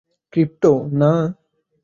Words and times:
Crypto, 0.33 0.71
না! 0.91 1.11